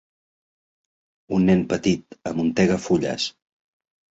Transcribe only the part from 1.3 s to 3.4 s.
Un nen petit amuntega fulles.